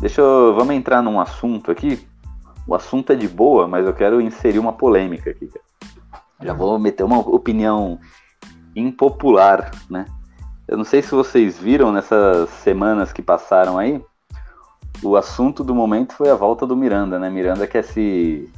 [0.00, 0.54] Deixa eu.
[0.54, 2.06] Vamos entrar num assunto aqui.
[2.66, 5.50] O assunto é de boa, mas eu quero inserir uma polêmica aqui.
[6.42, 7.98] Já vou meter uma opinião
[8.74, 10.06] impopular, né?
[10.66, 14.02] Eu não sei se vocês viram nessas semanas que passaram aí.
[15.02, 17.28] O assunto do momento foi a volta do Miranda, né?
[17.28, 18.48] Miranda quer se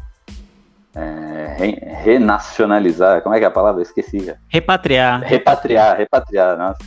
[0.94, 1.70] é, re,
[2.02, 3.22] renacionalizar.
[3.22, 3.80] Como é que é a palavra?
[3.80, 4.20] Eu esqueci.
[4.20, 4.36] Já.
[4.48, 5.22] Repatriar.
[5.22, 6.58] Repatriar, repatriar.
[6.58, 6.78] Nossa.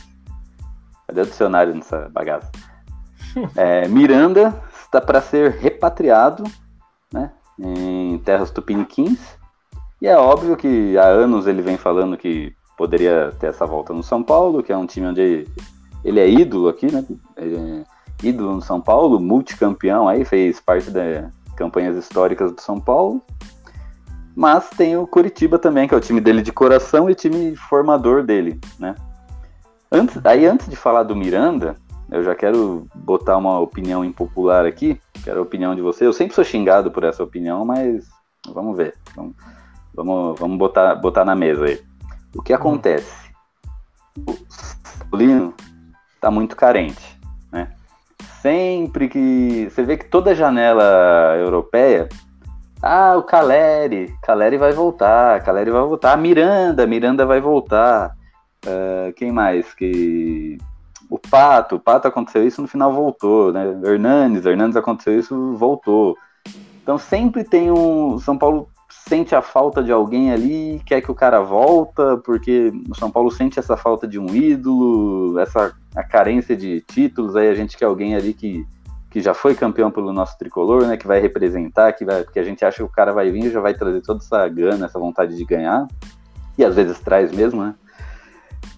[1.08, 2.52] Cadê o dicionário nessa bagaça?
[3.56, 6.44] É, Miranda está para ser repatriado
[7.12, 9.20] né, em terras tupiniquins.
[10.02, 14.04] E é óbvio que há anos ele vem falando que poderia ter essa volta no
[14.04, 15.48] São Paulo, que é um time onde
[16.04, 17.04] ele é ídolo aqui, né?
[17.38, 23.22] É ídolo no São Paulo, multicampeão aí, fez parte das campanhas históricas do São Paulo.
[24.36, 28.24] Mas tem o Curitiba também, que é o time dele de coração e time formador
[28.24, 28.96] dele, né?
[29.90, 31.78] Antes, aí antes de falar do Miranda,
[32.16, 36.06] eu já quero botar uma opinião impopular aqui, quero a opinião de você.
[36.06, 38.08] Eu sempre sou xingado por essa opinião, mas
[38.54, 38.96] vamos ver.
[39.14, 39.36] Vamos,
[39.94, 41.82] vamos, vamos botar, botar na mesa aí.
[42.34, 43.30] O que acontece?
[45.12, 45.54] O Lino
[46.14, 47.20] está muito carente,
[47.52, 47.74] né?
[48.42, 52.08] Sempre que você vê que toda janela europeia,
[52.82, 58.16] ah, o Caleri, Caleri vai voltar, Caleri vai voltar, a Miranda, Miranda vai voltar.
[58.66, 59.74] Uh, quem mais?
[59.74, 60.58] Que
[61.10, 63.64] o Pato, o Pato aconteceu isso, no final voltou, né?
[63.84, 66.16] Hernanes, Hernanes aconteceu isso, voltou.
[66.82, 68.70] Então sempre tem um São Paulo
[69.08, 73.30] sente a falta de alguém ali, quer que o cara volta, porque o São Paulo
[73.30, 77.86] sente essa falta de um ídolo, essa a carência de títulos, aí a gente quer
[77.86, 78.66] alguém ali que,
[79.12, 82.44] que já foi campeão pelo nosso tricolor, né, que vai representar, que vai, porque a
[82.44, 85.00] gente acha que o cara vai vir e já vai trazer toda essa gana, essa
[85.00, 85.88] vontade de ganhar,
[86.58, 87.76] e às vezes traz mesmo, né?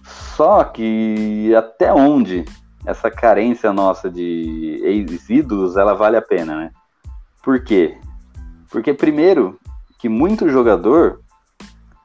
[0.08, 2.44] Só que até onde
[2.86, 6.70] essa carência nossa de ex-ídolos, ela vale a pena, né?
[7.42, 7.98] Por quê?
[8.70, 9.58] Porque primeiro,
[9.98, 11.20] que muito jogador,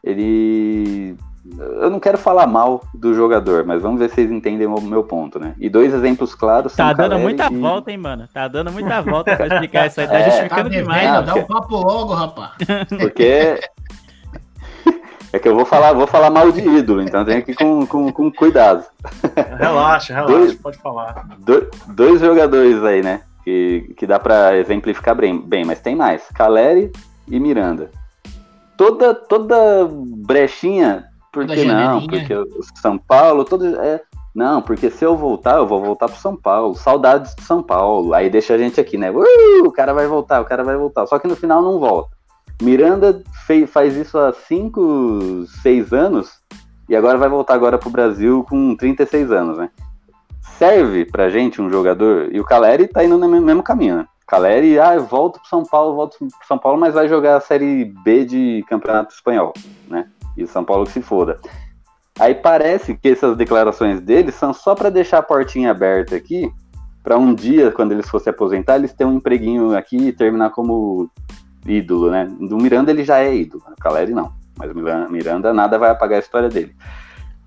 [0.03, 1.15] ele.
[1.59, 5.03] Eu não quero falar mal do jogador, mas vamos ver se vocês entendem o meu
[5.03, 5.53] ponto, né?
[5.59, 6.73] E dois exemplos claros.
[6.73, 7.57] Tá dando muita e...
[7.57, 8.27] volta, hein, mano?
[8.33, 10.07] Tá dando muita volta pra explicar isso aí.
[10.07, 11.27] Tá é, justificando tá demais, mano.
[11.27, 12.51] Dá o um papo logo, rapaz.
[12.97, 13.59] Porque.
[15.33, 17.87] É que eu vou falar, vou falar mal de ídolo, então tem que ir com,
[17.87, 18.85] com, com cuidado.
[19.57, 21.27] Relaxa, relaxa, dois, pode falar.
[21.39, 23.21] Dois, dois jogadores aí, né?
[23.43, 26.27] Que, que dá para exemplificar bem, bem, mas tem mais.
[26.35, 26.91] Caleri
[27.27, 27.89] e Miranda.
[28.77, 32.05] Toda toda brechinha, porque não?
[32.05, 34.01] Porque o São Paulo, todo é,
[34.35, 36.75] não, porque se eu voltar, eu vou voltar pro São Paulo.
[36.75, 38.13] Saudades de São Paulo.
[38.13, 39.11] Aí deixa a gente aqui, né?
[39.11, 41.05] Uh, o cara vai voltar, o cara vai voltar.
[41.07, 42.15] Só que no final não volta.
[42.63, 46.31] Miranda fez, faz isso há 5, 6 anos
[46.87, 49.69] e agora vai voltar agora pro Brasil com 36 anos, né?
[50.57, 54.07] Serve pra gente um jogador, e o Caleri tá indo no mesmo caminho, né?
[54.25, 57.41] Caleri, ah, eu volto pro São Paulo, volto pro São Paulo, mas vai jogar a
[57.41, 59.53] Série B de Campeonato Espanhol,
[59.89, 60.07] né?
[60.37, 61.39] E o São Paulo que se foda.
[62.17, 66.49] Aí parece que essas declarações dele são só para deixar a portinha aberta aqui,
[67.03, 71.11] para um dia, quando eles fossem aposentar, eles terem um empreguinho aqui e terminar como
[71.65, 72.27] ídolo, né?
[72.39, 74.33] Do Miranda ele já é ídolo, o Caleri não.
[74.57, 76.75] Mas o Miranda nada vai apagar a história dele.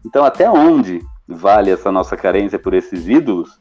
[0.05, 3.59] Então até onde vale essa nossa carência por esses ídolos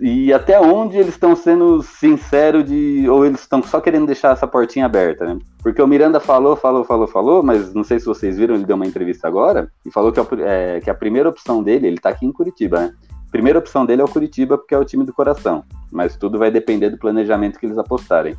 [0.00, 3.08] e até onde eles estão sendo sinceros de.
[3.08, 5.38] Ou eles estão só querendo deixar essa portinha aberta, né?
[5.62, 8.74] Porque o Miranda falou, falou, falou, falou, mas não sei se vocês viram, ele deu
[8.74, 12.26] uma entrevista agora e falou que é, que a primeira opção dele, ele tá aqui
[12.26, 12.92] em Curitiba, né?
[13.30, 15.62] Primeira opção dele é o Curitiba, porque é o time do coração.
[15.90, 18.36] Mas tudo vai depender do planejamento que eles apostarem.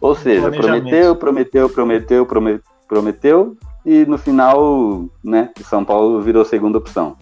[0.00, 6.78] Ou seja, prometeu, prometeu, prometeu, prometeu, prometeu, e no final, né, São Paulo virou segunda
[6.78, 7.16] opção.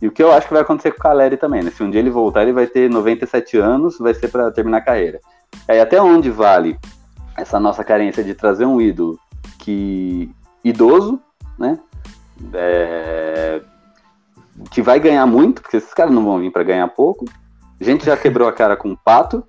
[0.00, 1.70] E o que eu acho que vai acontecer com o Caleri também, né?
[1.70, 4.84] Se um dia ele voltar, ele vai ter 97 anos, vai ser para terminar a
[4.84, 5.20] carreira.
[5.68, 6.76] Aí até onde vale
[7.36, 9.16] essa nossa carência de trazer um ídolo
[9.60, 10.28] que
[10.64, 11.20] idoso,
[11.56, 11.78] né?
[12.52, 13.62] É,
[14.72, 17.24] que vai ganhar muito, porque esses caras não vão vir para ganhar pouco.
[17.80, 19.44] A gente já quebrou a cara com o Pato,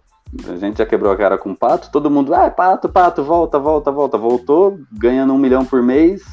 [0.47, 3.59] a gente já quebrou a cara com o Pato, todo mundo, ah, Pato, Pato, volta,
[3.59, 6.23] volta, volta, voltou, ganhando um milhão por mês,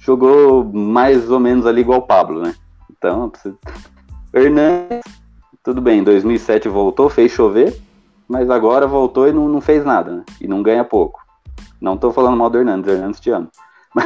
[0.00, 2.54] jogou mais ou menos ali igual o Pablo, né?
[2.90, 3.32] Então,
[4.32, 5.04] Hernandes
[5.66, 7.76] tudo bem, em 2007 voltou, fez chover,
[8.28, 10.24] mas agora voltou e não, não fez nada, né?
[10.40, 11.20] E não ganha pouco.
[11.80, 13.48] Não tô falando mal do Hernandes, Hernandes te amo.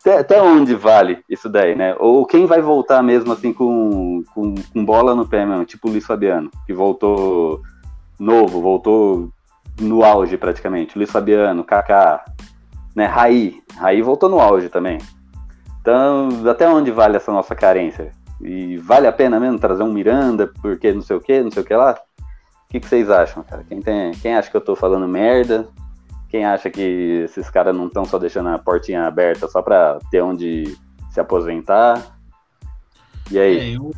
[0.00, 1.94] até, até, onde vale isso daí, né?
[2.00, 5.92] Ou quem vai voltar mesmo assim com, com, com bola no pé mesmo, tipo o
[5.92, 7.62] Luiz Fabiano, que voltou
[8.22, 9.30] novo, voltou
[9.80, 10.96] no auge praticamente.
[10.96, 12.24] Luiz Fabiano, Kaká,
[12.94, 13.06] né?
[13.06, 13.60] Raí.
[13.76, 14.98] Raí voltou no auge também.
[15.80, 18.12] Então, até onde vale essa nossa carência?
[18.40, 21.62] E vale a pena mesmo trazer um Miranda, porque não sei o que, não sei
[21.62, 21.98] o que lá?
[22.20, 23.64] O que, que vocês acham, cara?
[23.68, 25.68] Quem, tem, quem acha que eu tô falando merda?
[26.28, 30.22] Quem acha que esses caras não estão só deixando a portinha aberta só para ter
[30.22, 30.76] onde
[31.10, 32.16] se aposentar?
[33.30, 33.58] E aí?
[33.58, 33.92] É, eu,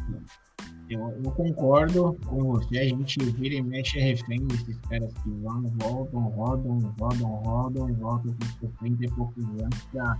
[0.88, 2.78] eu, eu, concordo com você.
[2.78, 8.34] A gente vira e mexe refém desses caras que vão, voltam, rodam, rodam, rodam, voltam
[8.60, 10.18] com 50 e poucos anos pra,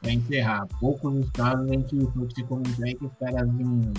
[0.00, 0.66] pra encerrar.
[0.80, 3.92] Poucos os casos em que você comentou aí que os caras em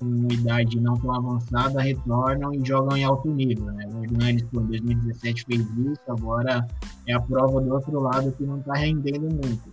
[0.00, 3.66] com idade não tão avançada retornam e jogam em alto nível.
[3.66, 3.86] Né?
[3.92, 6.66] O Hernandes, em 2017, fez isso, agora
[7.06, 9.70] é a prova do outro lado que não está rendendo muito.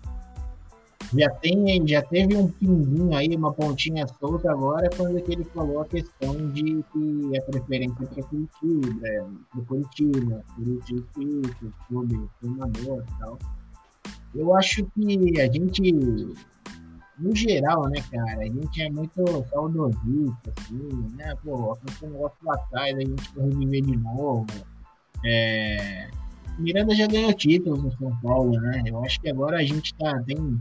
[1.15, 5.85] Já, tem, já teve um pinguinho aí, uma pontinha solta agora, quando ele falou a
[5.85, 13.39] questão de que a preferência para Curitiba, é, para Curitiba, Curitiba, clube formador e tal.
[14.35, 15.93] Eu acho que a gente
[17.19, 22.37] no geral, né, cara, a gente é muito saudosista, assim, né, pô, aconteceu um negócio
[22.43, 24.45] lá atrás, a gente quer reviver de novo.
[25.25, 26.09] É...
[26.59, 28.83] Miranda já ganhou títulos no São Paulo, né?
[28.85, 30.59] Eu acho que agora a gente tá, tem.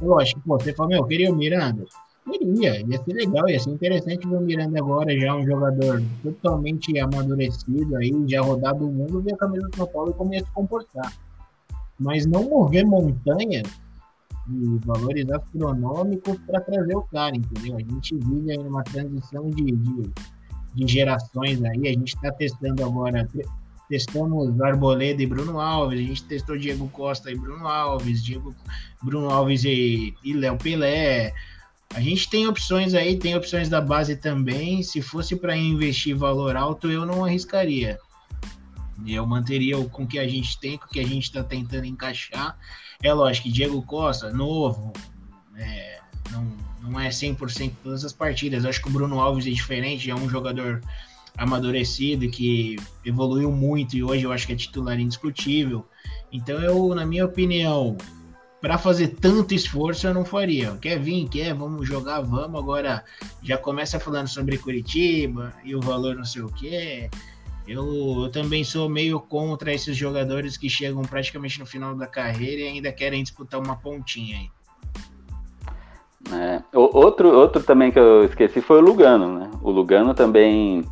[0.00, 1.84] Lógico, pô, você falou, meu, queria o Miranda?
[2.30, 6.98] Queria, ia ser legal, ia ser interessante ver o Miranda agora, já um jogador totalmente
[6.98, 10.40] amadurecido aí, já rodado o mundo, ver a camisa do São Paulo e como ia
[10.40, 11.12] se comportar.
[11.98, 13.62] Mas não mover montanhas
[14.46, 17.76] de valores astronômicos para trazer o cara, entendeu?
[17.76, 20.10] A gente vive aí numa transição de, de,
[20.74, 23.26] de gerações aí, a gente está testando agora,
[23.88, 28.54] testamos Arboleda e Bruno Alves, a gente testou Diego Costa e Bruno Alves, Diego,
[29.02, 31.32] Bruno Alves e, e Léo Pelé,
[31.94, 34.82] a gente tem opções aí, tem opções da base também.
[34.82, 37.98] Se fosse para investir valor alto, eu não arriscaria.
[39.06, 41.86] Eu manteria com o que a gente tem, com o que a gente está tentando
[41.86, 42.58] encaixar.
[43.02, 44.92] É lógico que Diego Costa, novo,
[45.54, 46.00] é,
[46.30, 46.52] não,
[46.82, 48.64] não é 100% todas as partidas.
[48.64, 50.82] Acho que o Bruno Alves é diferente, é um jogador
[51.36, 55.84] amadurecido que evoluiu muito e hoje eu acho que é titular indiscutível.
[56.32, 57.96] Então eu, na minha opinião,
[58.60, 60.76] para fazer tanto esforço eu não faria.
[60.80, 62.60] Quer vir, quer, vamos jogar, vamos.
[62.60, 63.04] Agora
[63.42, 67.08] já começa falando sobre Curitiba e o valor não sei o que.
[67.68, 72.62] Eu, eu, também sou meio contra esses jogadores que chegam praticamente no final da carreira
[72.62, 74.50] e ainda querem disputar uma pontinha aí.
[76.32, 79.50] É, outro, outro também que eu esqueci foi o Lugano, né?
[79.62, 80.84] O Lugano também.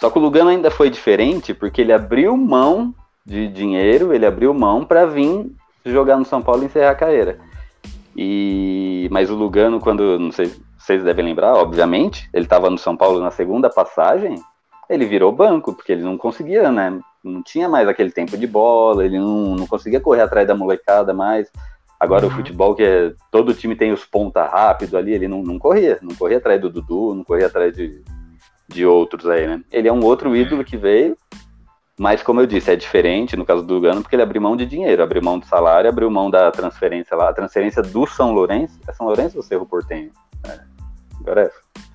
[0.00, 2.94] Só que o Lugano ainda foi diferente porque ele abriu mão
[3.24, 5.52] de dinheiro, ele abriu mão para vir
[5.84, 7.38] jogar no São Paulo e encerrar a carreira.
[8.16, 12.96] E mas o Lugano, quando não sei, vocês devem lembrar, obviamente, ele estava no São
[12.96, 14.36] Paulo na segunda passagem
[14.90, 16.98] ele virou banco, porque ele não conseguia, né?
[17.22, 21.14] Não tinha mais aquele tempo de bola, ele não, não conseguia correr atrás da molecada
[21.14, 21.48] mais.
[21.98, 22.32] Agora uhum.
[22.32, 25.98] o futebol, que é, todo time tem os ponta rápido ali, ele não, não corria,
[26.02, 28.02] não corria atrás do Dudu, não corria atrás de,
[28.72, 29.62] de outros aí, né?
[29.70, 31.16] Ele é um outro ídolo que veio,
[31.98, 34.64] mas como eu disse, é diferente no caso do Lugano, porque ele abriu mão de
[34.64, 38.78] dinheiro, abriu mão do salário, abriu mão da transferência lá, a transferência do São Lourenço.
[38.88, 40.10] É São Lourenço ou Cerro Portenho?
[40.46, 40.60] É,
[41.20, 41.50] agora é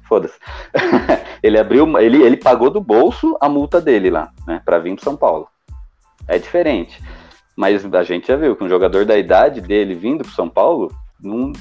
[0.07, 0.37] foda-se.
[1.41, 5.03] ele abriu, ele, ele pagou do bolso a multa dele lá, né, para vir para
[5.03, 5.47] São Paulo.
[6.27, 7.01] É diferente.
[7.55, 10.91] Mas a gente já viu que um jogador da idade dele vindo para São Paulo,
[11.19, 11.53] não,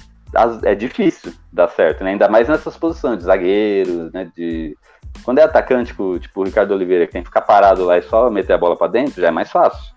[0.64, 2.10] é difícil dar certo, né?
[2.10, 4.30] Ainda mais nessas posições de zagueiro, né?
[4.36, 4.76] De
[5.22, 8.02] quando é atacante, tipo, tipo o Ricardo Oliveira, que tem que ficar parado lá e
[8.02, 9.94] só meter a bola para dentro, já é mais fácil.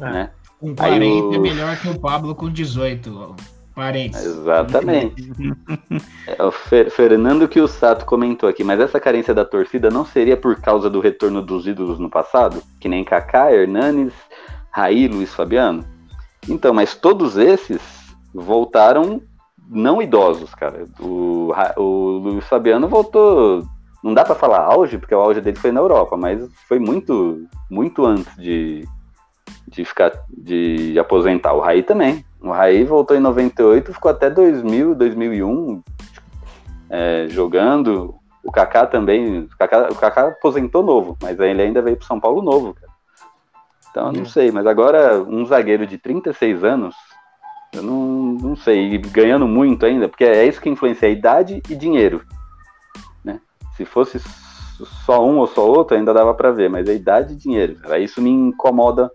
[0.00, 0.10] É.
[0.10, 0.30] Né?
[0.60, 1.34] Com 40 o...
[1.34, 3.36] é melhor que o Pablo com 18.
[3.74, 4.24] Parentes.
[4.24, 5.32] Exatamente.
[6.28, 10.04] é, o Fer Fernando que o Sato comentou aqui, mas essa carência da torcida não
[10.04, 12.62] seria por causa do retorno dos ídolos no passado?
[12.78, 14.12] Que nem Kaká, Hernanes,
[14.70, 15.84] Raí, Luiz Fabiano?
[16.48, 17.80] Então, mas todos esses
[18.32, 19.20] voltaram
[19.68, 20.84] não idosos, cara.
[21.00, 23.66] O, o Luiz Fabiano voltou.
[24.04, 27.48] Não dá para falar auge, porque o auge dele foi na Europa, mas foi muito,
[27.70, 28.86] muito antes de,
[29.66, 31.54] de ficar de aposentar.
[31.54, 32.22] O Raí também.
[32.38, 35.82] O Raí voltou em 98, ficou até 2000, 2001
[36.90, 38.14] é, jogando.
[38.44, 42.20] O Kaká também, o Kaká, o Kaká aposentou novo, mas ele ainda veio para São
[42.20, 42.92] Paulo novo, cara.
[43.90, 46.94] Então, não sei, mas agora um zagueiro de 36 anos,
[47.72, 51.62] eu não, não sei, e ganhando muito ainda, porque é isso que influencia a idade
[51.70, 52.22] e dinheiro.
[53.76, 54.20] Se fosse
[55.04, 57.98] só um ou só outro, ainda dava para ver, mas a idade e dinheiro, cara,
[57.98, 59.10] isso me incomoda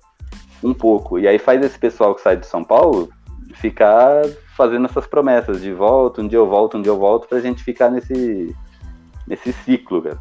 [0.63, 1.19] um pouco.
[1.19, 3.09] E aí faz esse pessoal que sai de São Paulo
[3.55, 4.23] ficar
[4.55, 7.63] fazendo essas promessas de volta, um dia eu volto, um dia eu volto, pra gente
[7.63, 8.55] ficar nesse,
[9.27, 10.19] nesse ciclo, cara.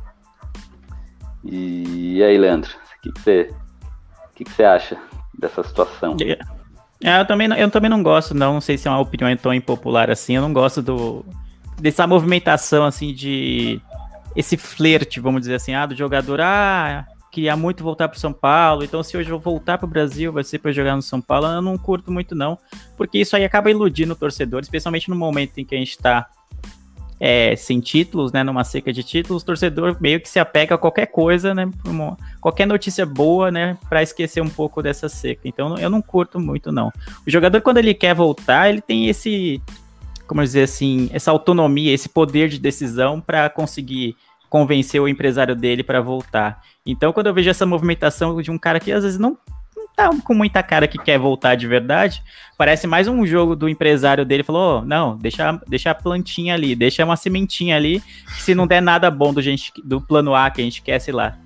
[1.45, 3.55] E, aí, Leandro, o que, você,
[4.35, 4.97] que, que você acha
[5.39, 6.17] dessa situação?
[7.03, 9.55] É, eu, também, eu também não gosto, não, não sei se é uma opinião tão
[9.55, 11.25] impopular assim, eu não gosto do
[11.81, 13.81] dessa movimentação assim de
[14.39, 18.85] esse flerte, vamos dizer assim, ah, do jogador, ah, queria muito voltar para São Paulo,
[18.85, 21.49] então se hoje eu voltar para o Brasil vai ser para jogar no São Paulo,
[21.49, 22.57] eu não curto muito não,
[22.97, 26.29] porque isso aí acaba iludindo o torcedor, especialmente no momento em que a gente está
[27.19, 30.79] é, sem títulos, né, numa seca de títulos, o torcedor meio que se apega a
[30.79, 35.49] qualquer coisa, né, uma, qualquer notícia boa, né, para esquecer um pouco dessa seca.
[35.49, 36.93] Então eu não curto muito não.
[37.27, 39.61] O jogador quando ele quer voltar, ele tem esse,
[40.29, 44.15] como dizer assim, essa autonomia, esse poder de decisão para conseguir
[44.49, 46.63] convencer o empresário dele para voltar.
[46.85, 49.37] Então quando eu vejo essa movimentação de um cara que às vezes não
[49.99, 52.23] tá com muita cara que quer voltar de verdade.
[52.57, 54.45] Parece mais um jogo do empresário dele.
[54.45, 58.01] Falou: oh, não, deixa, deixa a plantinha ali, deixa uma sementinha ali.
[58.39, 61.13] se não der nada bom do, gente, do plano A que a gente quer, sei
[61.13, 61.37] lá,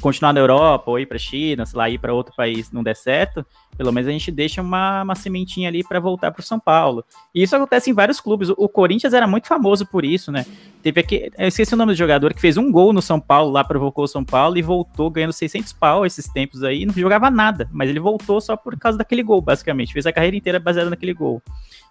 [0.00, 2.96] continuar na Europa ou ir para China, sei lá, ir para outro país não der
[2.96, 3.44] certo,
[3.76, 7.04] pelo menos a gente deixa uma, uma sementinha ali para voltar para o São Paulo.
[7.34, 8.48] E isso acontece em vários clubes.
[8.50, 10.46] O, Corinthians era muito famoso por isso, né?
[10.82, 13.50] Teve aqui, eu esqueci o nome do jogador que fez um gol no São Paulo,
[13.50, 17.30] lá provocou o São Paulo e voltou ganhando 600 pau esses tempos aí, não jogava
[17.30, 19.92] nada, mas ele voltou só por causa daquele gol, basicamente.
[19.92, 21.42] Fez a carreira inteira baseada naquele gol.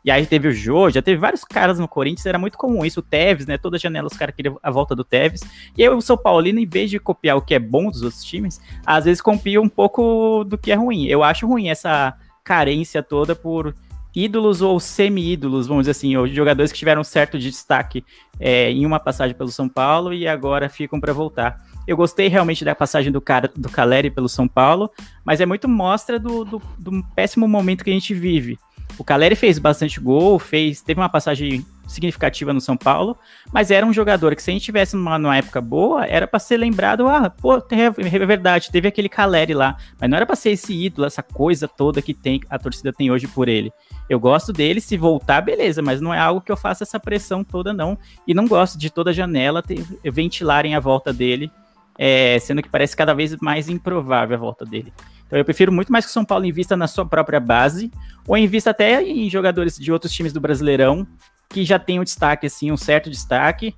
[0.05, 2.99] E aí teve o Jô, já teve vários caras no Corinthians, era muito comum isso.
[2.99, 3.57] O Tevez, né?
[3.57, 5.41] Toda janela os caras queriam a volta do Tevez.
[5.75, 8.23] E aí o São Paulino, em vez de copiar o que é bom dos outros
[8.23, 11.07] times, às vezes copia um pouco do que é ruim.
[11.07, 13.73] Eu acho ruim essa carência toda por
[14.15, 18.05] ídolos ou semi-ídolos, vamos dizer assim, ou jogadores que tiveram certo destaque
[18.39, 21.57] é, em uma passagem pelo São Paulo e agora ficam para voltar.
[21.87, 24.89] Eu gostei realmente da passagem do, cara, do Caleri pelo São Paulo,
[25.25, 28.57] mas é muito mostra do, do, do péssimo momento que a gente vive.
[28.97, 33.17] O Caleri fez bastante gol, fez, teve uma passagem significativa no São Paulo,
[33.51, 36.39] mas era um jogador que se a gente tivesse numa, numa época boa, era para
[36.39, 40.51] ser lembrado, ah, pô, é verdade, teve aquele Caleri lá, mas não era para ser
[40.51, 43.71] esse ídolo, essa coisa toda que tem a torcida tem hoje por ele.
[44.09, 47.43] Eu gosto dele, se voltar, beleza, mas não é algo que eu faça essa pressão
[47.43, 47.97] toda não,
[48.27, 51.51] e não gosto de toda janela ter, ventilarem a volta dele,
[51.97, 54.93] é, sendo que parece cada vez mais improvável a volta dele.
[55.25, 57.91] Então eu prefiro muito mais que o São Paulo invista na sua própria base,
[58.27, 61.07] ou invista até em jogadores de outros times do Brasileirão,
[61.49, 63.75] que já tem um destaque, assim, um certo destaque,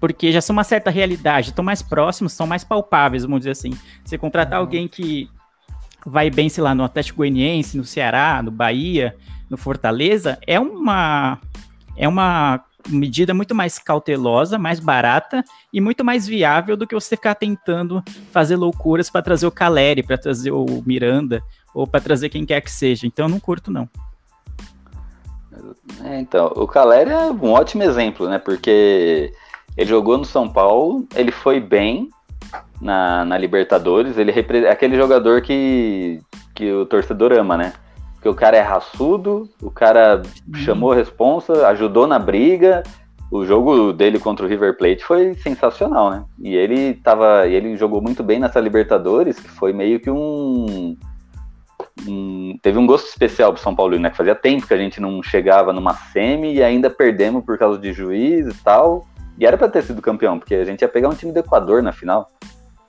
[0.00, 3.70] porque já são uma certa realidade, estão mais próximos, são mais palpáveis, vamos dizer assim.
[4.04, 4.66] Você contratar uhum.
[4.66, 5.28] alguém que
[6.06, 9.16] vai bem, sei lá, no Atlético Goianiense, no Ceará, no Bahia,
[9.48, 11.38] no Fortaleza, é uma
[11.96, 17.16] é uma medida muito mais cautelosa, mais barata e muito mais viável do que você
[17.16, 21.42] ficar tentando fazer loucuras para trazer o Caleri, para trazer o Miranda
[21.74, 23.06] ou para trazer quem quer que seja.
[23.06, 23.88] Então eu não curto não.
[26.02, 28.38] É, então, o Caleri é um ótimo exemplo, né?
[28.38, 29.32] Porque
[29.76, 32.10] ele jogou no São Paulo, ele foi bem
[32.80, 36.20] na, na Libertadores, ele é aquele jogador que,
[36.54, 37.72] que o torcedor ama, né?
[38.24, 40.54] Porque o cara é raçudo, o cara uhum.
[40.54, 42.82] chamou a responsa, ajudou na briga.
[43.30, 46.24] O jogo dele contra o River Plate foi sensacional, né?
[46.40, 50.96] E ele tava, ele jogou muito bem nessa Libertadores, que foi meio que um,
[52.08, 54.08] um teve um gosto especial pro São Paulo, né?
[54.08, 57.78] Que fazia tempo que a gente não chegava numa semi e ainda perdemos por causa
[57.78, 59.06] de juiz e tal.
[59.38, 61.82] E era para ter sido campeão, porque a gente ia pegar um time do Equador
[61.82, 62.26] na final.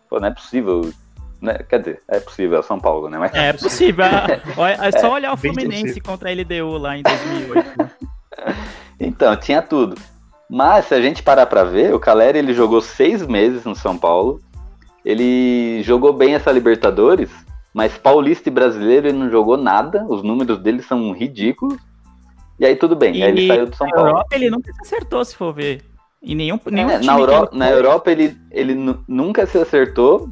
[0.10, 0.94] Pô, não é possível
[1.42, 1.60] né?
[1.70, 3.18] Quer dizer, é possível, é São Paulo, né?
[3.18, 3.34] Mas...
[3.34, 4.06] É possível.
[4.58, 7.92] É, é só olhar o Fluminense contra a LDU lá em 2008.
[9.00, 9.96] então, tinha tudo.
[10.50, 13.98] Mas se a gente parar para ver, o Caleri ele jogou seis meses no São
[13.98, 14.40] Paulo.
[15.04, 17.30] Ele jogou bem essa Libertadores,
[17.74, 20.06] mas Paulista e Brasileiro ele não jogou nada.
[20.08, 21.78] Os números dele são ridículos.
[22.60, 24.06] E aí tudo bem, e aí ele saiu do São Paulo.
[24.06, 25.84] Na Europa ele nunca se acertou, se for ver.
[26.22, 28.74] E nenhum, nenhum é, na, Euro, na Europa ele, ele
[29.08, 30.30] nunca se acertou.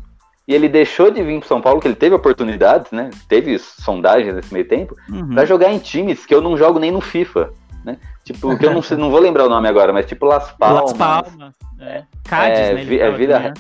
[0.48, 3.10] E ele deixou de vir para São Paulo, que ele teve oportunidades, né?
[3.30, 5.34] Teve sondagens nesse meio tempo, uhum.
[5.34, 7.52] para jogar em times que eu não jogo nem no FIFA,
[7.86, 7.98] né?
[8.26, 10.84] Tipo, que eu não, sei, não vou lembrar o nome agora, mas tipo Las Palmas.
[10.84, 12.04] Las Palmas, é.
[12.26, 12.96] Cádiz, é, né?
[12.96, 13.40] É vida...
[13.40, 13.54] Né?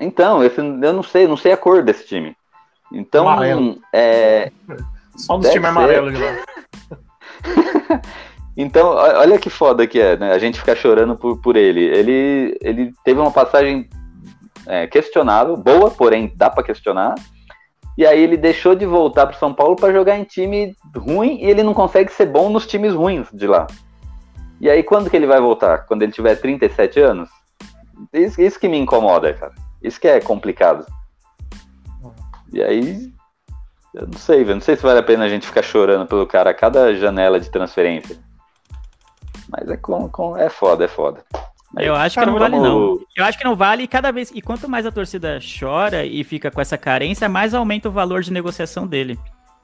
[0.00, 2.36] Então, esse, eu não sei, não sei a cor desse time.
[2.92, 3.78] Então, amarelo.
[3.92, 4.52] é...
[5.16, 6.36] Só dos times amarelos de lá.
[8.56, 10.32] então, olha que foda que é, né?
[10.32, 11.82] A gente ficar chorando por, por ele.
[11.82, 13.88] Ele, ele teve uma passagem
[14.68, 17.14] é, questionável, boa, porém dá para questionar.
[17.96, 21.50] E aí ele deixou de voltar para São Paulo para jogar em time ruim e
[21.50, 23.66] ele não consegue ser bom nos times ruins de lá.
[24.60, 25.86] E aí quando que ele vai voltar?
[25.86, 27.28] Quando ele tiver 37 anos?
[28.12, 29.54] Isso, isso que me incomoda, cara.
[29.82, 30.86] Isso que é complicado.
[32.52, 33.12] E aí,
[33.94, 34.54] eu não sei, velho.
[34.54, 37.40] Não sei se vale a pena a gente ficar chorando pelo cara a cada janela
[37.40, 38.16] de transferência.
[39.48, 41.24] Mas é, com, com, é foda, é foda.
[41.76, 42.98] Eu acho que não vale, não.
[43.14, 44.30] Eu acho que não vale e cada vez.
[44.34, 48.22] E quanto mais a torcida chora e fica com essa carência, mais aumenta o valor
[48.22, 49.18] de negociação dele.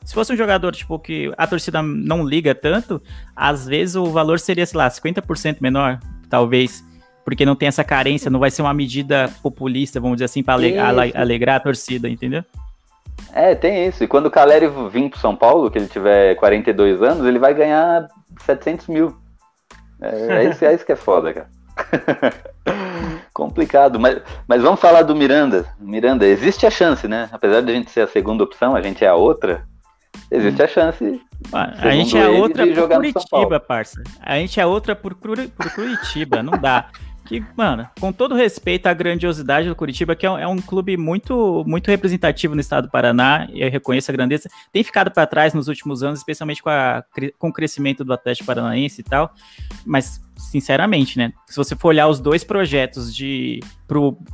[0.04, 3.00] Se fosse um jogador, tipo, que a torcida não liga tanto,
[3.34, 6.84] às vezes o valor seria, sei lá, 50% menor, talvez.
[7.24, 10.60] Porque não tem essa carência, não vai ser uma medida populista, vamos dizer assim, para
[11.14, 12.44] alegrar a torcida, entendeu?
[13.32, 14.04] É, tem isso.
[14.04, 17.54] E quando o Caleri vir pro São Paulo, que ele tiver 42 anos, ele vai
[17.54, 18.06] ganhar
[18.44, 19.16] 700 mil.
[20.02, 21.53] É, é, isso, é isso que é foda, cara.
[23.32, 25.66] Complicado, mas, mas vamos falar do Miranda.
[25.78, 27.28] Miranda, existe a chance, né?
[27.32, 29.66] Apesar de a gente ser a segunda opção, a gente é a outra.
[30.30, 31.20] Existe a chance.
[31.52, 34.02] a gente é a outra por Curitiba, parça.
[34.20, 36.88] A gente é outra por, por Curitiba, não dá
[37.26, 40.96] que, mano, com todo respeito à grandiosidade do Curitiba, que é um, é um, clube
[40.96, 45.26] muito, muito representativo no estado do Paraná, e eu reconheço a grandeza, tem ficado para
[45.26, 47.02] trás nos últimos anos, especialmente com, a,
[47.38, 49.32] com o crescimento do Atlético Paranaense e tal,
[49.86, 53.60] mas, sinceramente, né, se você for olhar os dois projetos de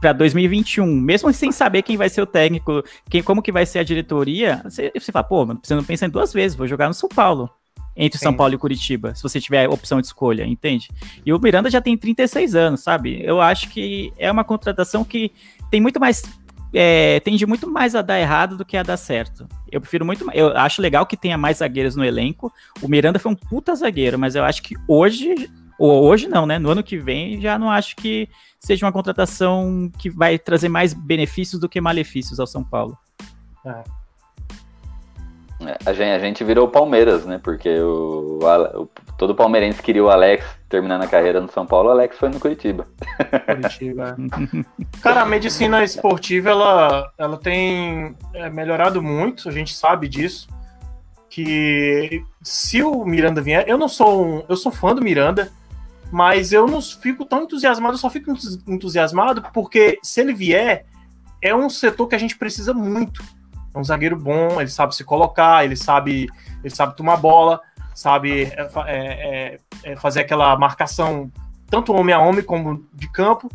[0.00, 3.80] para 2021, mesmo sem saber quem vai ser o técnico, quem, como que vai ser
[3.80, 6.94] a diretoria, você, você fala, pô, você não pensa em duas vezes, vou jogar no
[6.94, 7.50] São Paulo
[8.00, 8.25] entre Sim.
[8.25, 10.88] São Paulo e Curitiba, se você tiver opção de escolha, entende?
[11.25, 13.21] E o Miranda já tem 36 anos, sabe?
[13.23, 15.30] Eu acho que é uma contratação que
[15.71, 16.23] tem muito mais.
[16.73, 19.47] É, tende muito mais a dar errado do que a dar certo.
[19.71, 20.25] Eu prefiro muito.
[20.33, 22.50] Eu acho legal que tenha mais zagueiros no elenco.
[22.80, 25.50] O Miranda foi um puta zagueiro, mas eu acho que hoje.
[25.78, 26.59] Ou hoje não, né?
[26.59, 28.28] No ano que vem, já não acho que
[28.59, 32.97] seja uma contratação que vai trazer mais benefícios do que malefícios ao São Paulo.
[33.66, 34.00] É.
[35.85, 37.38] A gente, a gente virou Palmeiras, né?
[37.43, 41.92] Porque o, o, todo palmeirense queria o Alex terminando a carreira no São Paulo, o
[41.92, 42.87] Alex foi no Curitiba.
[43.44, 44.16] Curitiba.
[45.03, 50.49] Cara, a medicina esportiva ela, ela tem é, melhorado muito, a gente sabe disso.
[51.29, 55.53] Que se o Miranda vier, eu não sou um, eu sou fã do Miranda,
[56.11, 58.33] mas eu não fico tão entusiasmado, eu só fico
[58.66, 60.87] entusiasmado porque se ele vier,
[61.42, 63.23] é um setor que a gente precisa muito
[63.74, 66.28] é um zagueiro bom, ele sabe se colocar, ele sabe,
[66.62, 67.61] ele sabe tomar bola,
[67.94, 71.30] sabe é, é, é, é, fazer aquela marcação
[71.68, 73.48] tanto homem a homem como de campo.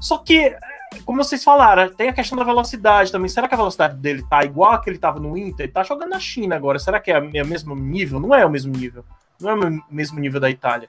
[0.00, 0.56] Só que,
[1.04, 3.28] como vocês falaram, tem a questão da velocidade também.
[3.28, 5.64] Será que a velocidade dele tá igual a que ele estava no Inter?
[5.64, 6.78] Ele tá jogando na China agora.
[6.78, 8.18] Será que é, o mesmo nível?
[8.18, 9.04] Não é o mesmo nível.
[9.38, 10.88] Não é o mesmo nível da Itália.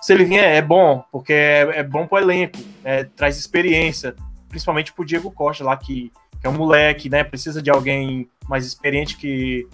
[0.00, 4.14] Se ele vier, é bom, porque é, é bom pro elenco, é, traz experiência,
[4.48, 6.12] principalmente pro Diego Costa lá, que
[6.46, 7.24] é um moleque, né?
[7.24, 9.66] Precisa de alguém mais experiente que,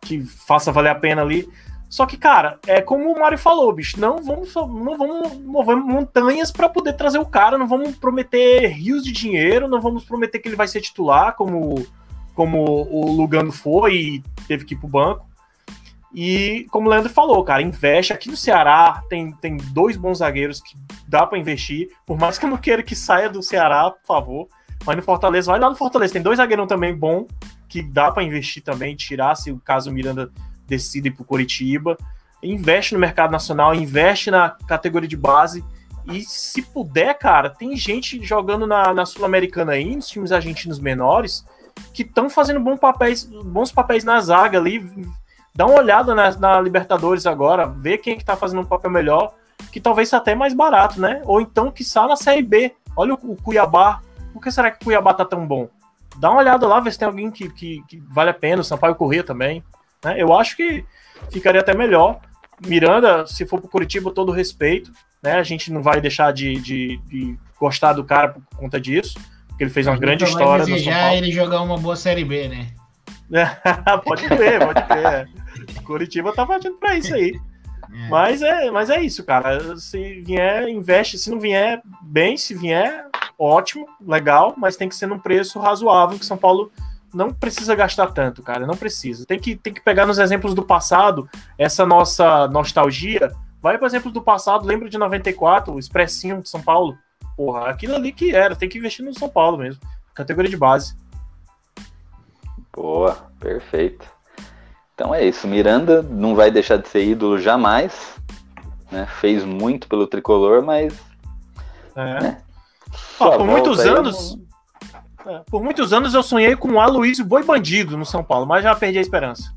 [0.00, 1.48] que faça valer a pena ali.
[1.88, 6.50] Só que, cara, é como o Mário falou, bicho, não vamos, não vamos mover montanhas
[6.50, 10.48] para poder trazer o cara, não vamos prometer rios de dinheiro, não vamos prometer que
[10.48, 11.86] ele vai ser titular, como,
[12.34, 15.26] como o Lugano foi e teve que ir pro banco.
[16.14, 20.60] E como o Leandro falou, cara, investe aqui no Ceará, tem, tem dois bons zagueiros
[20.60, 20.74] que
[21.06, 24.48] dá para investir, por mais que eu não queira que saia do Ceará, por favor.
[24.84, 27.26] Mas no Fortaleza, vai lá no Fortaleza, tem dois zagueiros também bom,
[27.68, 30.30] que dá para investir também, tirar se o caso Miranda
[30.66, 31.96] decida ir pro Coritiba.
[32.42, 35.64] Investe no mercado nacional, investe na categoria de base.
[36.06, 41.44] E se puder, cara, tem gente jogando na, na Sul-Americana aí, nos times argentinos menores,
[41.94, 44.84] que estão fazendo bons papéis, bons papéis na zaga ali.
[45.54, 48.90] Dá uma olhada na, na, Libertadores agora, vê quem é que tá fazendo um papel
[48.90, 49.34] melhor,
[49.70, 51.22] que talvez até mais barato, né?
[51.24, 52.74] Ou então que está na Série B.
[52.96, 54.00] Olha o, o Cuiabá,
[54.32, 55.68] por que será que o Cuiabá tá tão bom?
[56.16, 58.64] Dá uma olhada lá, ver se tem alguém que, que, que vale a pena, o
[58.64, 59.62] Sampaio Corrêa também.
[60.04, 60.16] Né?
[60.18, 60.84] Eu acho que
[61.30, 62.20] ficaria até melhor.
[62.66, 64.92] Miranda, se for pro Curitiba, todo respeito.
[65.22, 65.32] Né?
[65.32, 69.18] A gente não vai deixar de, de, de gostar do cara por conta disso,
[69.48, 70.64] porque ele fez uma grande história.
[70.64, 72.68] Vai desejar ele jogar uma boa Série B, né?
[74.04, 75.28] pode ver, pode ver.
[75.84, 77.32] Curitiba tá partindo pra isso aí.
[77.92, 78.08] É.
[78.08, 79.76] Mas, é, mas é isso, cara.
[79.76, 81.18] Se vier, investe.
[81.18, 82.36] Se não vier, bem.
[82.36, 83.06] Se vier,
[83.42, 86.70] ótimo, legal, mas tem que ser num preço razoável, que São Paulo
[87.12, 89.26] não precisa gastar tanto, cara, não precisa.
[89.26, 91.28] Tem que, tem que pegar nos exemplos do passado,
[91.58, 93.32] essa nossa nostalgia.
[93.60, 96.96] Vai para exemplos do passado, lembra de 94, o Expressinho de São Paulo?
[97.36, 99.80] Porra, aquilo ali que era, tem que investir no São Paulo mesmo,
[100.14, 100.96] categoria de base.
[102.72, 104.08] Boa, perfeito.
[104.94, 108.16] Então é isso, Miranda não vai deixar de ser ídolo jamais,
[108.90, 109.06] né?
[109.20, 110.96] Fez muito pelo tricolor, mas
[111.96, 112.22] é.
[112.22, 112.42] Né?
[113.18, 114.38] Ó, por muitos anos.
[115.26, 118.64] É, por muitos anos eu sonhei com o Aloysio Boi Bandido no São Paulo, mas
[118.64, 119.54] já perdi a esperança.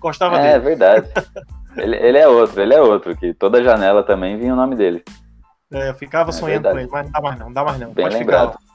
[0.00, 0.54] Gostava é, dele.
[0.54, 1.08] É verdade.
[1.76, 5.04] ele, ele é outro, ele é outro, que toda janela também vinha o nome dele.
[5.72, 6.88] É, eu ficava É sonhando verdade.
[6.88, 7.92] com ele, mas não dá mais não, não dá mais não.
[7.92, 8.52] Bem Pode lembrado.
[8.52, 8.74] ficar.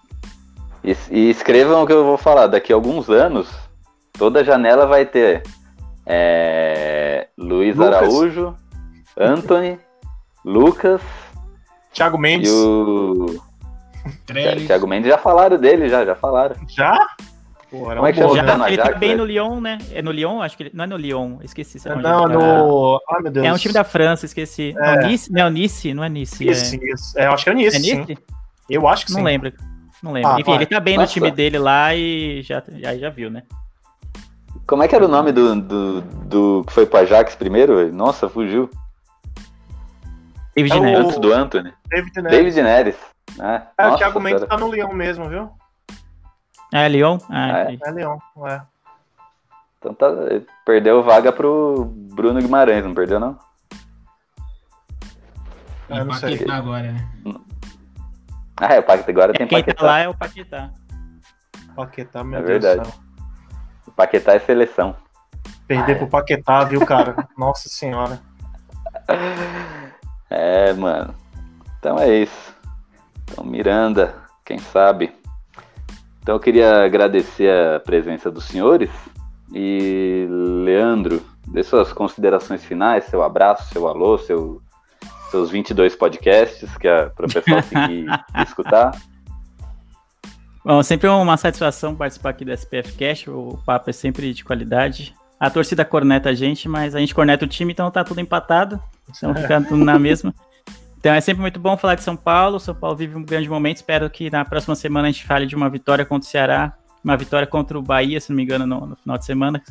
[0.83, 2.47] E, e escrevam o que eu vou falar.
[2.47, 3.49] Daqui a alguns anos,
[4.13, 5.43] toda janela vai ter
[6.05, 7.95] é, Luiz Lucas.
[7.95, 8.55] Araújo,
[9.17, 9.79] Anthony,
[10.45, 11.01] Lucas
[11.93, 12.51] Thiago e Mendes.
[12.51, 13.41] o
[14.25, 14.67] Trellis.
[14.67, 15.09] Thiago Mendes.
[15.09, 16.55] Já falaram dele, já, já falaram.
[16.67, 16.97] Já?
[17.69, 18.35] Pô, era Como é que chama?
[18.35, 18.55] Já né?
[18.55, 19.19] no ele tá Ajax, bem velho?
[19.21, 19.77] no Lyon, né?
[19.93, 20.41] É no Lyon?
[20.41, 20.71] Acho que ele.
[20.73, 21.77] Não é no Lyon, esqueci.
[21.87, 22.27] onde Não, tá.
[22.29, 22.99] no.
[23.11, 23.45] Ai, meu Deus.
[23.45, 24.73] É um time da França, esqueci.
[24.75, 24.95] É.
[25.01, 25.31] Não, Nice?
[25.31, 26.47] Não, Nice, não é Nice.
[26.49, 26.79] Isso, é...
[26.93, 27.19] isso.
[27.19, 27.95] É, eu acho que é nisso, É sim.
[27.99, 28.17] Nice?
[28.67, 29.25] Eu acho que Não sim.
[29.25, 29.53] lembro.
[30.01, 30.31] Não lembro.
[30.31, 30.55] Ah, Enfim, vai.
[30.55, 31.13] ele tá bem no Nossa.
[31.13, 33.43] time dele lá e já, aí já viu, né?
[34.65, 37.91] Como é que era o nome do, do, do que foi pro Ajax primeiro?
[37.93, 38.69] Nossa, fugiu.
[40.55, 41.05] David É o- Neres.
[41.05, 41.73] Antes do Anthony.
[41.87, 42.31] David Neres.
[42.37, 42.95] David Neres.
[43.39, 44.47] É, É, o nossa Thiago Mendes senhora.
[44.47, 45.49] tá no Leão mesmo, viu?
[46.73, 47.17] É, Lyon?
[47.29, 47.63] Ah, Ah, é?
[47.65, 47.79] ok.
[47.85, 48.61] É Leão, é.
[49.79, 50.07] Então tá,
[50.65, 53.37] perdeu vaga pro Bruno Guimarães, não perdeu não?
[55.89, 56.33] Eu não sei.
[56.37, 57.09] Paquetá agora, né?
[58.57, 59.85] Ah, é, o Paquetá agora É, tem quem tá Paquetá.
[59.85, 60.69] lá é o Paquetá.
[61.75, 62.81] Paquetá, meu É Deus verdade.
[62.89, 63.03] do céu.
[63.87, 64.95] O Paquetá é seleção.
[65.65, 67.15] Perder pro Paquetá, viu, cara?
[67.37, 68.19] Nossa senhora.
[70.29, 71.15] É, mano.
[71.79, 72.53] Então é isso.
[73.31, 74.15] Então, Miranda,
[74.45, 75.11] quem sabe.
[76.21, 78.89] Então eu queria agradecer a presença dos senhores.
[79.53, 80.27] E
[80.63, 84.61] Leandro, dê suas considerações finais, seu abraço, seu alô, seu,
[85.31, 88.91] seus 22 podcasts, que é para o pessoal seguir e escutar.
[90.63, 93.27] Bom, sempre uma satisfação participar aqui do SPF Cash.
[93.27, 95.15] O papo é sempre de qualidade.
[95.39, 98.79] A torcida corneta a gente, mas a gente corneta o time, então tá tudo empatado.
[99.09, 100.33] Então fica tudo na mesma.
[100.99, 102.59] Então é sempre muito bom falar de São Paulo.
[102.59, 103.77] São Paulo vive um grande momento.
[103.77, 107.15] Espero que na próxima semana a gente fale de uma vitória contra o Ceará, uma
[107.15, 109.63] vitória contra o Bahia, se não me engano, no, no final de semana.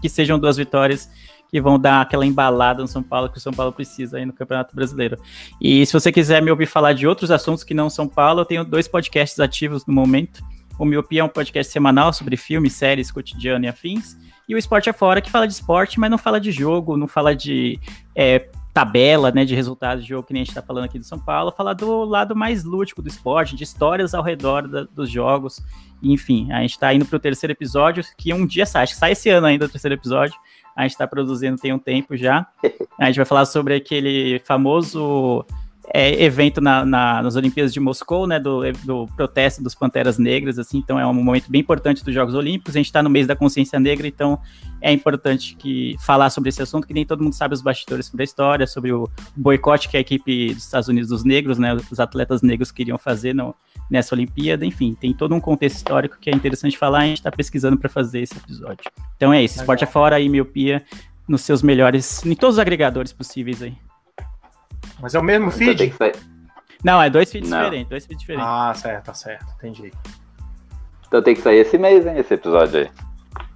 [0.00, 1.10] Que sejam duas vitórias
[1.50, 4.32] que vão dar aquela embalada no São Paulo que o São Paulo precisa aí no
[4.32, 5.18] Campeonato Brasileiro.
[5.60, 8.44] E se você quiser me ouvir falar de outros assuntos que não São Paulo, eu
[8.46, 10.42] tenho dois podcasts ativos no momento.
[10.78, 14.16] O Miopia é um podcast semanal sobre filmes, séries, cotidiano e afins.
[14.48, 17.06] E o Esporte é Fora, que fala de esporte, mas não fala de jogo, não
[17.06, 17.78] fala de
[18.16, 21.18] é, tabela, né, de resultados de jogo, que a gente tá falando aqui do São
[21.18, 21.52] Paulo.
[21.56, 25.60] Fala do lado mais lúdico do esporte, de histórias ao redor da- dos jogos.
[26.02, 29.12] Enfim, a gente tá indo pro terceiro episódio, que um dia sai, acho que sai
[29.12, 30.34] esse ano ainda o terceiro episódio.
[30.76, 32.46] A gente tá produzindo tem um tempo já.
[32.98, 35.44] A gente vai falar sobre aquele famoso
[35.92, 40.58] é, evento na, na- nas Olimpíadas de Moscou, né, do, do protesto dos Panteras Negras,
[40.58, 43.26] assim, então é um momento bem importante dos Jogos Olímpicos, a gente está no mês
[43.26, 44.38] da consciência negra, então
[44.80, 48.22] é importante que falar sobre esse assunto, que nem todo mundo sabe os bastidores sobre
[48.22, 51.98] a história, sobre o boicote que a equipe dos Estados Unidos dos negros, né, os
[52.00, 53.54] atletas negros queriam fazer no,
[53.90, 57.32] nessa Olimpíada, enfim, tem todo um contexto histórico que é interessante falar, a gente está
[57.32, 58.90] pesquisando para fazer esse episódio.
[59.16, 60.84] Então é isso, esporte é fora e miopia
[61.28, 63.74] nos seus melhores, em todos os agregadores possíveis aí.
[65.02, 65.90] Mas é o mesmo Então tem feed?
[65.90, 66.12] que sair,
[66.84, 67.58] Não, é dois feeds Não.
[67.58, 68.48] diferentes, dois feeds diferentes.
[68.48, 69.46] Ah, certo, tá certo.
[69.58, 69.92] Entendi.
[71.08, 72.90] então tem que sair esse mês, hein, esse episódio aí.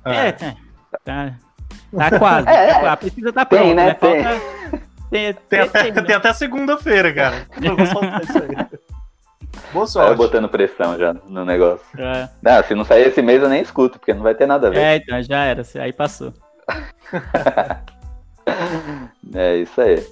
[0.04, 0.54] É, tá.
[1.04, 1.34] Tá,
[2.10, 2.48] tá quase.
[2.88, 3.86] A pesquisa tá Tem, pronta, né?
[3.86, 3.94] né?
[3.94, 4.22] Tem.
[4.22, 4.40] Falta.
[5.10, 6.02] Tem, Tem até, tem, né?
[6.02, 7.46] tem até segunda-feira, cara.
[7.62, 8.48] Eu vou soltar isso aí.
[9.72, 10.16] Boa Vai sorte.
[10.16, 11.84] botando pressão já no negócio.
[11.96, 14.66] É, Não, se não sair esse mês eu nem escuto, porque não vai ter nada
[14.66, 14.78] a ver.
[14.78, 15.62] é, então já era.
[15.80, 16.32] Aí passou.
[19.34, 20.06] É isso aí.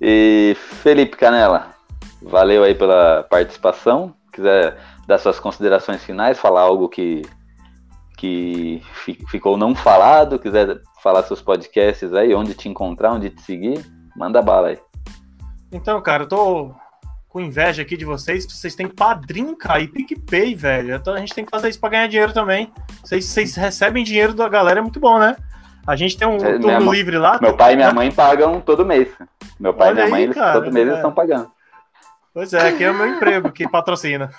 [0.00, 1.68] E Felipe Canela,
[2.22, 4.14] valeu aí pela participação.
[4.32, 7.22] Quiser dar suas considerações finais, falar algo que,
[8.16, 13.42] que fi- ficou não falado, quiser falar seus podcasts aí, onde te encontrar, onde te
[13.42, 13.84] seguir,
[14.16, 14.78] manda bala aí.
[15.72, 16.74] Então, cara, eu tô
[17.28, 20.94] com inveja aqui de vocês, vocês têm padrinho, cara, e PicPay, velho.
[20.94, 22.72] Então a gente tem que fazer isso pra ganhar dinheiro também.
[23.02, 25.36] Vocês, vocês recebem dinheiro da galera, é muito bom, né?
[25.88, 27.38] A gente tem um É, turno livre lá.
[27.40, 29.08] Meu pai e minha mãe pagam todo mês.
[29.58, 30.90] Meu pai Olha e minha aí, mãe, eles, cara, todo mês é.
[30.90, 31.50] eles estão pagando.
[32.34, 34.30] Pois é, aqui é o meu emprego que patrocina.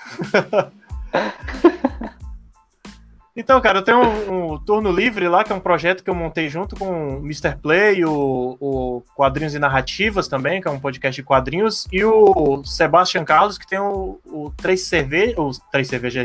[3.36, 6.16] Então, cara, eu tenho um, um turno livre lá, que é um projeto que eu
[6.16, 7.56] montei junto com o Mr.
[7.56, 12.62] Play, o, o Quadrinhos e Narrativas também, que é um podcast de quadrinhos, e o
[12.66, 15.40] Sebastian Carlos, que tem o, o Três Cerveja.
[15.40, 16.22] Os Três Cerveja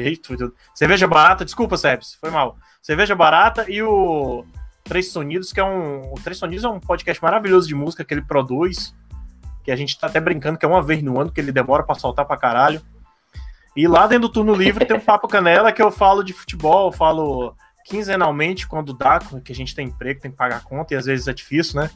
[0.75, 2.57] Cerveja Barata, desculpa, Sebs, foi mal.
[2.83, 4.45] Cerveja Barata e o
[4.85, 6.13] Três Sonidos, que é um.
[6.13, 8.95] O Três Sonidos é um podcast maravilhoso de música que ele produz.
[9.65, 11.83] Que a gente tá até brincando que é uma vez no ano, que ele demora
[11.83, 12.83] pra soltar pra caralho.
[13.75, 16.89] E lá dentro do turno livre tem um Papo Canela que eu falo de futebol,
[16.89, 20.97] eu falo quinzenalmente quando dá, que a gente tem emprego, tem que pagar conta e
[20.97, 21.91] às vezes é difícil, né?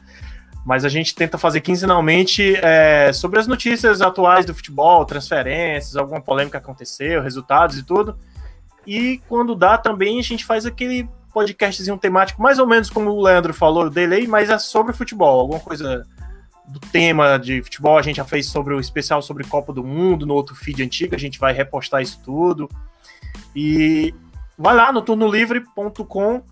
[0.65, 6.21] Mas a gente tenta fazer quinzenalmente é, sobre as notícias atuais do futebol, transferências, alguma
[6.21, 8.17] polêmica que aconteceu, resultados e tudo.
[8.85, 13.21] E quando dá também a gente faz aquele podcastzinho temático, mais ou menos como o
[13.21, 16.05] Leandro falou, o delay, mas é sobre futebol, alguma coisa
[16.69, 17.97] do tema de futebol.
[17.97, 21.15] A gente já fez sobre o especial sobre Copa do Mundo no outro feed antigo.
[21.15, 22.69] A gente vai repostar isso tudo.
[23.55, 24.13] E
[24.57, 26.43] vai lá no turnolivre.com.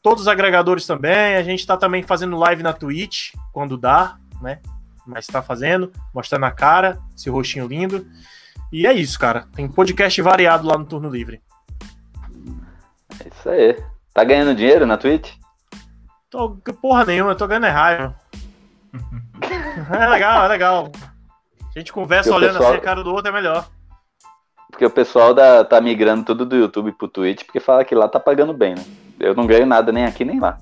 [0.00, 1.34] Todos os agregadores também.
[1.36, 4.60] A gente está também fazendo live na Twitch, quando dá, né?
[5.04, 8.06] Mas está fazendo, mostrando a cara, esse rostinho lindo.
[8.72, 9.48] E é isso, cara.
[9.54, 11.42] Tem podcast variado lá no Turno Livre.
[13.18, 13.76] É isso aí.
[14.12, 15.32] Tá ganhando dinheiro na Twitch?
[16.28, 18.14] Tô, porra nenhuma, eu tô ganhando é raiva.
[19.92, 20.92] é legal, é legal.
[21.74, 22.70] A gente conversa olhando pessoal...
[22.70, 23.68] assim a cara do outro, é melhor.
[24.70, 28.08] Porque o pessoal da, tá migrando tudo do YouTube pro Twitch, porque fala que lá
[28.08, 28.84] tá pagando bem, né?
[29.18, 30.58] Eu não ganho nada nem aqui nem lá.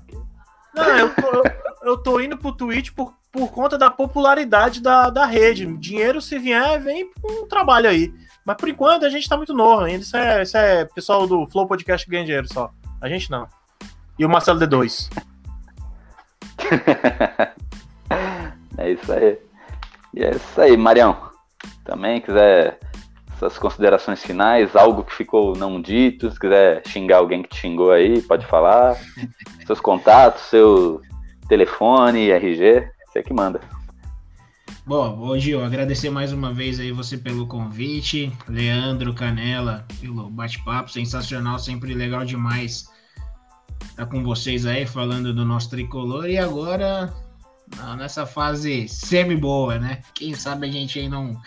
[0.75, 1.43] Não, eu tô, eu,
[1.83, 5.65] eu tô indo pro Twitch por, por conta da popularidade da, da rede.
[5.77, 8.13] Dinheiro, se vier, vem com um trabalho aí.
[8.45, 10.03] Mas por enquanto a gente tá muito novo ainda.
[10.03, 12.71] Isso é, isso é pessoal do Flow Podcast que ganha dinheiro só.
[13.01, 13.47] A gente não.
[14.17, 15.09] E o Marcelo D2.
[18.77, 19.39] é isso aí.
[20.13, 21.29] E é isso aí, Marião.
[21.85, 22.79] Também quiser
[23.37, 27.91] suas considerações finais, algo que ficou não dito, se quiser xingar alguém que te xingou
[27.91, 28.97] aí, pode falar.
[29.65, 31.01] Seus contatos, seu
[31.47, 33.61] telefone, RG, você que manda.
[34.89, 40.91] Bom, hoje eu agradecer mais uma vez aí você pelo convite, Leandro Canela, pelo bate-papo
[40.91, 42.89] sensacional, sempre legal demais
[43.83, 47.13] estar com vocês aí falando do nosso tricolor e agora
[47.99, 50.01] nessa fase semi boa, né?
[50.15, 51.39] Quem sabe a gente aí não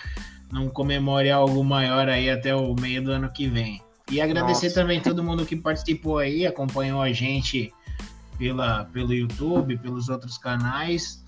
[0.52, 3.82] não comemore algo maior aí até o meio do ano que vem.
[4.08, 4.80] E agradecer Nossa.
[4.82, 7.74] também todo mundo que participou aí, acompanhou a gente
[8.38, 11.21] pela, pelo YouTube, pelos outros canais.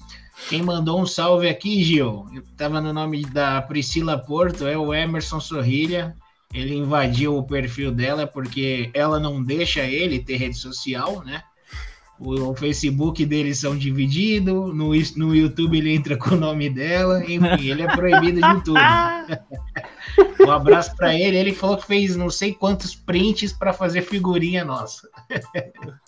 [0.49, 5.41] Quem mandou um salve aqui, Gil, estava no nome da Priscila Porto, é o Emerson
[5.41, 6.17] Sorrilha.
[6.53, 11.43] Ele invadiu o perfil dela porque ela não deixa ele ter rede social, né?
[12.19, 17.71] O, Facebook deles são divididos, no, no YouTube ele entra com o nome dela, enfim,
[17.71, 18.79] ele é proibido de tudo.
[20.47, 21.37] um abraço para ele.
[21.37, 25.09] Ele falou que fez não sei quantos prints para fazer figurinha nossa.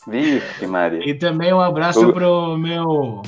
[0.06, 1.08] Vixe, Maria.
[1.08, 2.12] E também um abraço o...
[2.12, 3.22] pro meu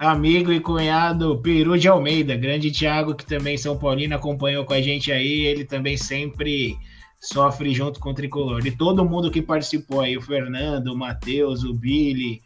[0.00, 4.80] amigo e cunhado Peru de Almeida, grande Thiago, que também São Paulino acompanhou com a
[4.80, 5.42] gente aí.
[5.42, 6.78] Ele também sempre
[7.20, 8.66] sofre junto com o Tricolor.
[8.66, 12.40] E todo mundo que participou aí, o Fernando, o Matheus, o Billy,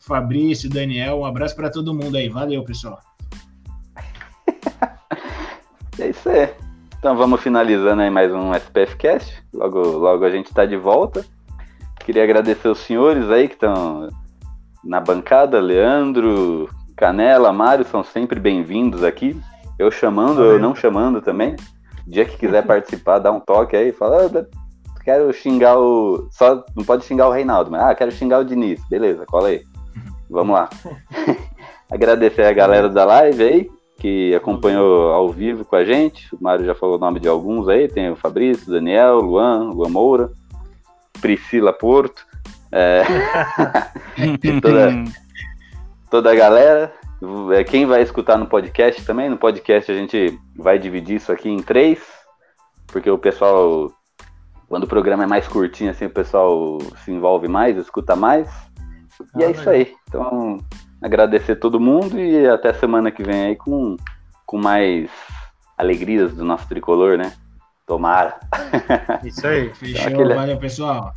[0.00, 2.30] Fabrício, Daniel, um abraço para todo mundo aí.
[2.30, 2.98] Valeu, pessoal.
[6.00, 6.48] é isso aí.
[6.98, 9.44] Então vamos finalizando aí mais um SPF Cast.
[9.52, 11.24] Logo, logo a gente está de volta.
[12.00, 14.08] Queria agradecer os senhores aí que estão
[14.82, 19.40] na bancada, Leandro, Canela, Mário, são sempre bem-vindos aqui.
[19.78, 21.54] Eu chamando, eu não chamando também
[22.08, 24.46] dia que quiser participar, dá um toque aí, fala, ah,
[25.04, 26.26] quero xingar o.
[26.32, 28.80] Só não pode xingar o Reinaldo, mas ah, quero xingar o Diniz.
[28.88, 29.62] Beleza, cola aí.
[30.28, 30.68] Vamos lá.
[31.88, 36.34] Agradecer a galera da live aí, que acompanhou ao vivo com a gente.
[36.34, 39.88] O Mário já falou o nome de alguns aí, tem o Fabrício, Daniel, Luan, Luan
[39.88, 40.30] Moura,
[41.20, 42.26] Priscila Porto.
[42.72, 43.02] É...
[44.60, 44.90] toda,
[46.10, 46.92] toda a galera.
[47.52, 51.48] É, quem vai escutar no podcast também, no podcast a gente vai dividir isso aqui
[51.48, 51.98] em três,
[52.86, 53.90] porque o pessoal,
[54.68, 58.48] quando o programa é mais curtinho, assim, o pessoal se envolve mais, escuta mais.
[59.36, 59.94] E é ah, é isso aí.
[60.08, 60.58] Então,
[61.02, 63.96] agradecer todo mundo e até semana que vem aí com,
[64.46, 65.10] com mais
[65.76, 67.32] alegrias do nosso tricolor, né?
[67.84, 68.38] Tomara.
[69.24, 69.72] Isso aí.
[69.74, 69.98] Fechou.
[70.08, 70.34] Então, aquele...
[70.34, 71.12] Valeu, pessoal.